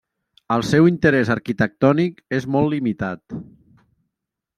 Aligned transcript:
El 0.53 0.63
seu 0.69 0.87
interès 0.91 1.29
arquitectònic 1.33 2.23
és 2.39 2.47
molt 2.57 2.73
limitat. 2.77 3.37